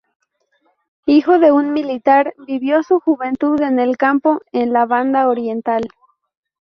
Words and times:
Hijo 1.05 1.37
de 1.37 1.51
un 1.51 1.73
militar, 1.73 2.33
vivió 2.47 2.81
su 2.81 2.99
juventud 2.99 3.61
en 3.61 3.77
el 3.77 3.97
campo, 3.97 4.41
en 4.51 4.73
la 4.73 4.87
Banda 4.87 5.29
Oriental. 5.29 5.83